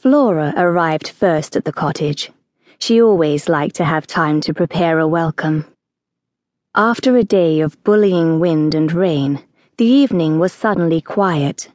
Flora 0.00 0.54
arrived 0.56 1.08
first 1.08 1.56
at 1.56 1.66
the 1.66 1.74
cottage. 1.74 2.30
She 2.78 3.02
always 3.02 3.50
liked 3.50 3.76
to 3.76 3.84
have 3.84 4.06
time 4.06 4.40
to 4.40 4.54
prepare 4.54 4.98
a 4.98 5.06
welcome. 5.06 5.66
After 6.74 7.18
a 7.18 7.22
day 7.22 7.60
of 7.60 7.84
bullying 7.84 8.40
wind 8.40 8.74
and 8.74 8.90
rain, 8.90 9.42
the 9.76 9.84
evening 9.84 10.38
was 10.38 10.54
suddenly 10.54 11.02
quiet. 11.02 11.68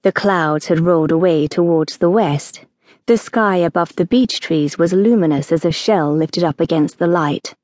The 0.00 0.10
clouds 0.10 0.68
had 0.68 0.80
rolled 0.80 1.12
away 1.12 1.46
towards 1.48 1.98
the 1.98 2.08
west. 2.08 2.64
The 3.04 3.18
sky 3.18 3.56
above 3.56 3.94
the 3.96 4.06
beech 4.06 4.40
trees 4.40 4.78
was 4.78 4.94
luminous 4.94 5.52
as 5.52 5.66
a 5.66 5.70
shell 5.70 6.10
lifted 6.16 6.44
up 6.44 6.60
against 6.60 6.98
the 6.98 7.06
light. 7.06 7.54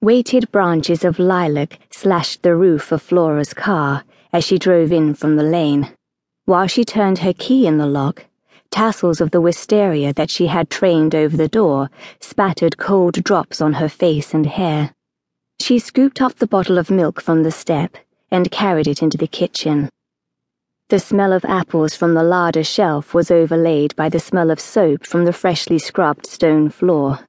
Weighted 0.00 0.52
branches 0.52 1.04
of 1.04 1.18
lilac 1.18 1.80
slashed 1.90 2.44
the 2.44 2.54
roof 2.54 2.92
of 2.92 3.02
Flora's 3.02 3.54
car 3.54 4.04
as 4.32 4.44
she 4.44 4.56
drove 4.56 4.92
in 4.92 5.14
from 5.14 5.34
the 5.34 5.42
lane. 5.42 5.88
While 6.44 6.68
she 6.68 6.84
turned 6.84 7.18
her 7.18 7.32
key 7.32 7.66
in 7.66 7.78
the 7.78 7.86
lock, 7.86 8.27
tassels 8.70 9.20
of 9.20 9.30
the 9.30 9.40
wisteria 9.40 10.12
that 10.12 10.30
she 10.30 10.46
had 10.46 10.70
trained 10.70 11.14
over 11.14 11.36
the 11.36 11.48
door 11.48 11.90
spattered 12.20 12.76
cold 12.78 13.22
drops 13.24 13.60
on 13.60 13.74
her 13.74 13.88
face 13.88 14.34
and 14.34 14.46
hair. 14.46 14.94
She 15.60 15.78
scooped 15.78 16.20
up 16.20 16.36
the 16.36 16.46
bottle 16.46 16.78
of 16.78 16.90
milk 16.90 17.20
from 17.20 17.42
the 17.42 17.50
step 17.50 17.96
and 18.30 18.50
carried 18.50 18.86
it 18.86 19.02
into 19.02 19.18
the 19.18 19.26
kitchen. 19.26 19.90
The 20.88 20.98
smell 20.98 21.32
of 21.32 21.44
apples 21.44 21.94
from 21.94 22.14
the 22.14 22.22
larder 22.22 22.64
shelf 22.64 23.12
was 23.12 23.30
overlaid 23.30 23.94
by 23.96 24.08
the 24.08 24.20
smell 24.20 24.50
of 24.50 24.58
soap 24.58 25.04
from 25.04 25.24
the 25.24 25.32
freshly 25.32 25.78
scrubbed 25.78 26.26
stone 26.26 26.70
floor. 26.70 27.20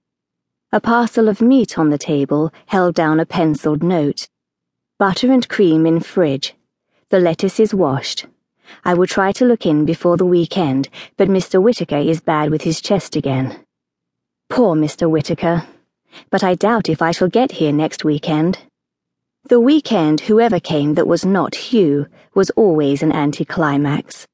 A 0.72 0.80
parcel 0.80 1.28
of 1.28 1.42
meat 1.42 1.78
on 1.78 1.90
the 1.90 1.98
table 1.98 2.54
held 2.68 2.96
down 2.96 3.20
a 3.20 3.26
penciled 3.26 3.84
note. 3.84 4.30
Butter 4.98 5.32
and 5.32 5.50
cream 5.50 5.86
in 5.86 6.00
fridge. 6.00 6.56
The 7.10 7.20
lettuce 7.20 7.60
is 7.60 7.74
washed. 7.74 8.28
I 8.84 8.94
will 8.94 9.08
try 9.08 9.32
to 9.34 9.46
look 9.46 9.66
in 9.66 9.86
before 9.86 10.18
the 10.18 10.26
weekend, 10.26 10.90
but 11.18 11.28
Mr. 11.28 11.62
Whitaker 11.62 11.98
is 11.98 12.22
bad 12.22 12.50
with 12.50 12.62
his 12.62 12.82
chest 12.82 13.16
again. 13.16 13.60
Poor 14.50 14.76
Mr. 14.76 15.10
Whitaker. 15.10 15.68
But 16.30 16.44
I 16.44 16.56
doubt 16.56 16.90
if 16.90 17.02
I 17.02 17.12
shall 17.12 17.28
get 17.28 17.54
here 17.54 17.72
next 17.72 18.04
weekend. 18.04 18.60
The 19.46 19.60
weekend, 19.60 20.22
whoever 20.22 20.60
came 20.60 20.96
that 20.96 21.08
was 21.08 21.26
not 21.26 21.56
Hugh, 21.56 22.08
was 22.36 22.50
always 22.52 23.02
an 23.02 23.12
anticlimax. 23.12 24.28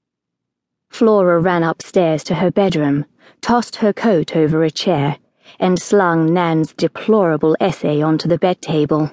Flora 0.89 1.39
ran 1.39 1.63
upstairs 1.63 2.23
to 2.25 2.36
her 2.36 2.52
bedroom, 2.52 3.06
tossed 3.41 3.78
her 3.78 3.94
coat 3.94 4.36
over 4.36 4.63
a 4.63 4.72
chair, 4.72 5.17
and 5.59 5.80
slung 5.80 6.33
Nan's 6.33 6.73
deplorable 6.73 7.56
essay 7.59 8.02
onto 8.02 8.28
the 8.28 8.38
bed 8.38 8.61
table. 8.61 9.11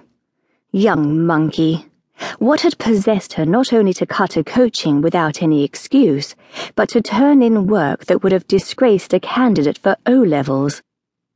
Young 0.71 1.27
monkey. 1.27 1.92
What 2.39 2.61
had 2.63 2.79
possessed 2.79 3.35
her 3.35 3.45
not 3.45 3.73
only 3.73 3.93
to 3.95 4.07
cut 4.07 4.37
a 4.37 4.45
coaching 4.45 5.03
without 5.03 5.43
any 5.43 5.65
excuse, 5.65 6.35
but 6.75 6.89
to 6.91 7.03
turn 7.03 7.43
in 7.43 7.67
work 7.67 8.07
that 8.07 8.23
would 8.23 8.33
have 8.33 8.47
disgraced 8.47 9.13
a 9.13 9.21
candidate 9.21 9.79
for 9.79 9.97
O 10.07 10.13
levels? 10.13 10.83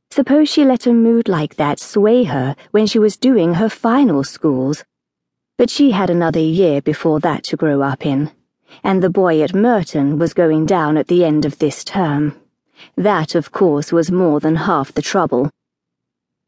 Suppose 0.09 0.49
she 0.49 0.63
let 0.63 0.87
a 0.87 0.93
mood 0.93 1.27
like 1.27 1.55
that 1.55 1.79
sway 1.79 2.23
her 2.23 2.55
when 2.71 2.87
she 2.87 2.99
was 2.99 3.17
doing 3.17 3.55
her 3.55 3.69
final 3.69 4.23
schools. 4.23 4.83
But 5.57 5.69
she 5.69 5.91
had 5.91 6.09
another 6.09 6.39
year 6.39 6.81
before 6.81 7.19
that 7.19 7.43
to 7.45 7.57
grow 7.57 7.81
up 7.81 8.05
in, 8.05 8.31
and 8.83 9.03
the 9.03 9.09
boy 9.09 9.41
at 9.41 9.53
Merton 9.53 10.17
was 10.17 10.33
going 10.33 10.65
down 10.65 10.97
at 10.97 11.07
the 11.07 11.25
end 11.25 11.45
of 11.45 11.59
this 11.59 11.83
term. 11.83 12.35
That, 12.95 13.35
of 13.35 13.51
course, 13.51 13.91
was 13.91 14.11
more 14.11 14.39
than 14.39 14.55
half 14.55 14.93
the 14.93 15.01
trouble. 15.01 15.49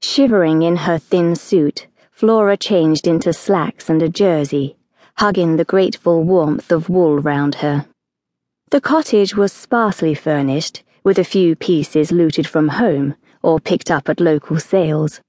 Shivering 0.01 0.61
in 0.61 0.77
her 0.77 0.97
thin 0.97 1.35
suit, 1.35 1.87
Flora 2.19 2.57
changed 2.57 3.07
into 3.07 3.31
slacks 3.31 3.89
and 3.89 4.03
a 4.03 4.09
jersey, 4.09 4.75
hugging 5.15 5.55
the 5.55 5.63
grateful 5.63 6.21
warmth 6.21 6.69
of 6.69 6.89
wool 6.89 7.17
round 7.17 7.55
her. 7.55 7.85
The 8.71 8.81
cottage 8.81 9.37
was 9.37 9.53
sparsely 9.53 10.13
furnished, 10.13 10.83
with 11.05 11.17
a 11.17 11.23
few 11.23 11.55
pieces 11.55 12.11
looted 12.11 12.45
from 12.45 12.67
home 12.67 13.15
or 13.41 13.61
picked 13.61 13.89
up 13.89 14.09
at 14.09 14.19
local 14.19 14.59
sales. 14.59 15.21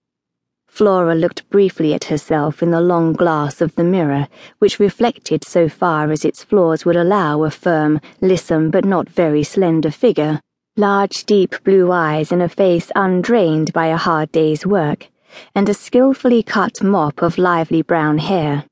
Flora 0.67 1.15
looked 1.15 1.49
briefly 1.49 1.95
at 1.95 2.07
herself 2.11 2.61
in 2.61 2.73
the 2.73 2.81
long 2.81 3.13
glass 3.13 3.61
of 3.61 3.73
the 3.77 3.85
mirror, 3.85 4.27
which 4.59 4.81
reflected 4.81 5.45
so 5.45 5.69
far 5.69 6.11
as 6.11 6.25
its 6.25 6.43
flaws 6.43 6.85
would 6.85 6.97
allow 6.97 7.45
a 7.45 7.53
firm, 7.53 8.01
lissom 8.21 8.69
but 8.69 8.85
not 8.85 9.09
very 9.09 9.45
slender 9.45 9.93
figure, 9.93 10.41
large 10.77 11.25
deep 11.25 11.55
blue 11.63 11.93
eyes 11.93 12.33
and 12.33 12.43
a 12.43 12.49
face 12.49 12.91
undrained 12.97 13.73
by 13.73 13.87
a 13.87 13.97
hard 13.97 14.33
day's 14.33 14.67
work 14.67 15.09
and 15.55 15.69
a 15.69 15.75
skilfully 15.75 16.43
cut 16.43 16.83
mop 16.83 17.23
of 17.23 17.39
lively 17.39 17.83
brown 17.83 18.19
hair. 18.19 18.65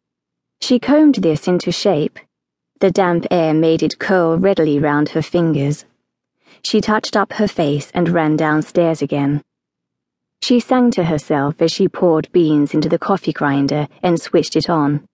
She 0.60 0.78
combed 0.78 1.16
this 1.16 1.46
into 1.46 1.72
shape. 1.72 2.18
The 2.80 2.90
damp 2.90 3.26
air 3.30 3.54
made 3.54 3.82
it 3.82 3.98
curl 3.98 4.38
readily 4.38 4.78
round 4.78 5.10
her 5.10 5.22
fingers. 5.22 5.84
She 6.62 6.80
touched 6.80 7.16
up 7.16 7.34
her 7.34 7.48
face 7.48 7.90
and 7.94 8.08
ran 8.08 8.36
downstairs 8.36 9.02
again. 9.02 9.42
She 10.42 10.60
sang 10.60 10.90
to 10.92 11.04
herself 11.04 11.60
as 11.60 11.72
she 11.72 11.88
poured 11.88 12.30
beans 12.32 12.74
into 12.74 12.88
the 12.88 12.98
coffee 12.98 13.32
grinder 13.32 13.88
and 14.02 14.20
switched 14.20 14.56
it 14.56 14.70
on. 14.70 15.06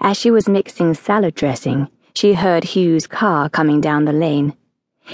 As 0.00 0.16
she 0.16 0.30
was 0.30 0.48
mixing 0.48 0.94
salad 0.94 1.34
dressing, 1.34 1.88
she 2.14 2.34
heard 2.34 2.64
Hugh's 2.64 3.06
car 3.06 3.48
coming 3.48 3.80
down 3.80 4.04
the 4.04 4.12
lane. 4.12 4.56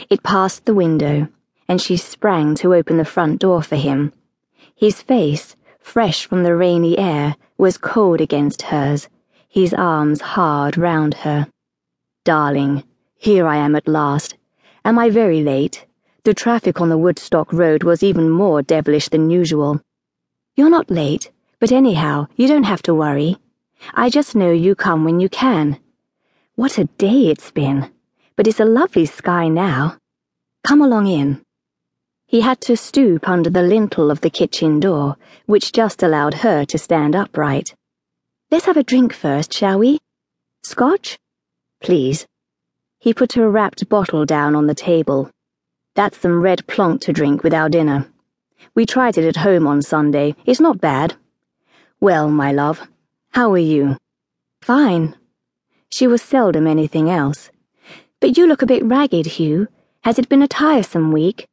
It 0.08 0.22
passed 0.22 0.64
the 0.64 0.74
window, 0.74 1.28
and 1.68 1.80
she 1.80 1.96
sprang 1.96 2.54
to 2.56 2.74
open 2.74 2.96
the 2.96 3.04
front 3.04 3.40
door 3.40 3.62
for 3.62 3.76
him. 3.76 4.12
His 4.74 5.02
face, 5.02 5.54
fresh 5.82 6.26
from 6.26 6.42
the 6.42 6.56
rainy 6.56 6.96
air, 6.98 7.36
was 7.58 7.76
cold 7.76 8.20
against 8.20 8.62
hers, 8.62 9.08
his 9.48 9.74
arms 9.74 10.20
hard 10.20 10.78
round 10.78 11.14
her. 11.14 11.46
Darling, 12.24 12.84
here 13.16 13.46
I 13.46 13.56
am 13.56 13.76
at 13.76 13.86
last. 13.86 14.36
Am 14.84 14.98
I 14.98 15.10
very 15.10 15.42
late? 15.42 15.86
The 16.24 16.34
traffic 16.34 16.80
on 16.80 16.88
the 16.88 16.98
Woodstock 16.98 17.52
Road 17.52 17.82
was 17.82 18.02
even 18.02 18.30
more 18.30 18.62
devilish 18.62 19.08
than 19.08 19.28
usual. 19.28 19.80
You're 20.54 20.70
not 20.70 20.90
late, 20.90 21.30
but 21.58 21.72
anyhow, 21.72 22.28
you 22.36 22.48
don't 22.48 22.64
have 22.64 22.82
to 22.82 22.94
worry. 22.94 23.36
I 23.94 24.08
just 24.08 24.34
know 24.34 24.52
you 24.52 24.74
come 24.74 25.04
when 25.04 25.20
you 25.20 25.28
can. 25.28 25.78
What 26.54 26.78
a 26.78 26.84
day 26.84 27.28
it's 27.28 27.50
been, 27.50 27.90
but 28.36 28.46
it's 28.46 28.60
a 28.60 28.64
lovely 28.64 29.06
sky 29.06 29.48
now. 29.48 29.96
Come 30.64 30.80
along 30.80 31.08
in. 31.08 31.42
He 32.32 32.40
had 32.40 32.62
to 32.62 32.78
stoop 32.78 33.28
under 33.28 33.50
the 33.50 33.60
lintel 33.60 34.10
of 34.10 34.22
the 34.22 34.30
kitchen 34.30 34.80
door, 34.80 35.18
which 35.44 35.70
just 35.70 36.02
allowed 36.02 36.32
her 36.32 36.64
to 36.64 36.78
stand 36.78 37.14
upright. 37.14 37.74
Let's 38.50 38.64
have 38.64 38.78
a 38.78 38.82
drink 38.82 39.12
first, 39.12 39.52
shall 39.52 39.78
we? 39.78 39.98
Scotch? 40.62 41.18
Please. 41.82 42.26
He 43.00 43.12
put 43.12 43.36
a 43.36 43.46
wrapped 43.46 43.86
bottle 43.86 44.24
down 44.24 44.56
on 44.56 44.66
the 44.66 44.74
table. 44.74 45.30
That's 45.94 46.16
some 46.16 46.40
red 46.40 46.66
plonk 46.66 47.02
to 47.02 47.12
drink 47.12 47.42
with 47.42 47.52
our 47.52 47.68
dinner. 47.68 48.10
We 48.74 48.86
tried 48.86 49.18
it 49.18 49.28
at 49.28 49.44
home 49.44 49.66
on 49.66 49.82
Sunday. 49.82 50.34
It's 50.46 50.58
not 50.58 50.80
bad. 50.80 51.16
Well, 52.00 52.30
my 52.30 52.50
love, 52.50 52.80
how 53.32 53.52
are 53.52 53.58
you? 53.58 53.98
Fine. 54.62 55.16
She 55.90 56.06
was 56.06 56.22
seldom 56.22 56.66
anything 56.66 57.10
else. 57.10 57.50
But 58.20 58.38
you 58.38 58.46
look 58.46 58.62
a 58.62 58.72
bit 58.72 58.86
ragged, 58.86 59.26
Hugh. 59.26 59.68
Has 60.04 60.18
it 60.18 60.30
been 60.30 60.42
a 60.42 60.48
tiresome 60.48 61.12
week? 61.12 61.46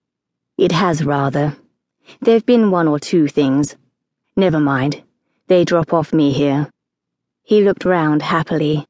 It 0.59 0.74
has 0.74 1.06
rather. 1.06 1.56
There've 2.20 2.46
been 2.46 2.70
one 2.70 2.90
or 2.90 3.00
two 3.00 3.30
things. 3.30 3.78
Never 4.36 4.59
mind. 4.59 5.02
They 5.47 5.64
drop 5.64 5.94
off 5.94 6.12
me 6.12 6.34
here. 6.34 6.70
He 7.44 7.64
looked 7.64 7.86
round 7.86 8.22
happily. 8.22 8.86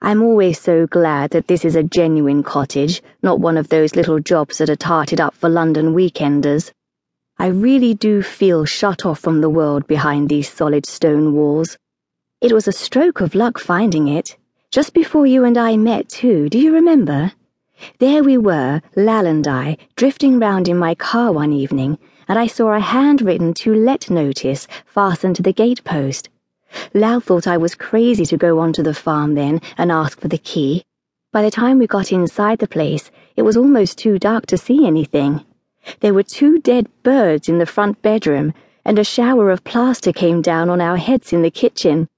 I'm 0.00 0.22
always 0.22 0.60
so 0.60 0.86
glad 0.86 1.32
that 1.32 1.48
this 1.48 1.64
is 1.64 1.74
a 1.74 1.82
genuine 1.82 2.44
cottage, 2.44 3.02
not 3.24 3.40
one 3.40 3.56
of 3.56 3.70
those 3.70 3.96
little 3.96 4.20
jobs 4.20 4.58
that 4.58 4.70
are 4.70 4.76
tarted 4.76 5.20
up 5.20 5.34
for 5.34 5.48
London 5.48 5.96
weekenders. 5.96 6.70
I 7.40 7.48
really 7.48 7.92
do 7.92 8.22
feel 8.22 8.64
shut 8.64 9.04
off 9.04 9.18
from 9.18 9.40
the 9.40 9.50
world 9.50 9.88
behind 9.88 10.28
these 10.28 10.48
solid 10.48 10.86
stone 10.86 11.34
walls. 11.34 11.76
It 12.40 12.52
was 12.52 12.68
a 12.68 12.72
stroke 12.72 13.20
of 13.20 13.34
luck 13.34 13.58
finding 13.58 14.06
it. 14.06 14.36
Just 14.70 14.94
before 14.94 15.26
you 15.26 15.42
and 15.42 15.58
I 15.58 15.76
met, 15.76 16.08
too, 16.08 16.48
do 16.48 16.56
you 16.56 16.72
remember? 16.72 17.32
There 17.98 18.22
we 18.22 18.36
were, 18.38 18.82
Lal 18.96 19.26
and 19.26 19.46
I, 19.46 19.76
drifting 19.96 20.38
round 20.38 20.68
in 20.68 20.76
my 20.76 20.94
car 20.94 21.32
one 21.32 21.52
evening, 21.52 21.98
and 22.28 22.38
I 22.38 22.46
saw 22.46 22.72
a 22.72 22.80
handwritten 22.80 23.54
to 23.54 23.74
let 23.74 24.10
notice 24.10 24.66
fastened 24.86 25.36
to 25.36 25.42
the 25.42 25.52
gatepost. 25.52 26.28
Lal 26.94 27.20
thought 27.20 27.46
I 27.46 27.56
was 27.56 27.74
crazy 27.74 28.24
to 28.26 28.36
go 28.36 28.58
onto 28.60 28.82
the 28.82 28.94
farm 28.94 29.34
then 29.34 29.60
and 29.76 29.90
ask 29.90 30.20
for 30.20 30.28
the 30.28 30.38
key. 30.38 30.84
By 31.32 31.42
the 31.42 31.50
time 31.50 31.78
we 31.78 31.86
got 31.86 32.12
inside 32.12 32.58
the 32.58 32.68
place, 32.68 33.10
it 33.36 33.42
was 33.42 33.56
almost 33.56 33.98
too 33.98 34.18
dark 34.18 34.46
to 34.46 34.58
see 34.58 34.86
anything. 34.86 35.44
There 36.00 36.14
were 36.14 36.22
two 36.22 36.58
dead 36.58 36.88
birds 37.02 37.48
in 37.48 37.58
the 37.58 37.66
front 37.66 38.02
bedroom, 38.02 38.52
and 38.84 38.98
a 38.98 39.04
shower 39.04 39.50
of 39.50 39.64
plaster 39.64 40.12
came 40.12 40.42
down 40.42 40.70
on 40.70 40.80
our 40.80 40.96
heads 40.96 41.32
in 41.32 41.42
the 41.42 41.50
kitchen. 41.50 42.08